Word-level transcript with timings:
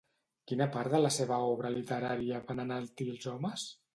Quina 0.51 0.67
part 0.75 0.89
de 0.93 1.01
la 1.01 1.11
seva 1.17 1.37
obra 1.51 1.71
literària 1.75 2.41
van 2.49 2.65
enaltir 2.65 3.09
els 3.15 3.31
homes? 3.37 3.67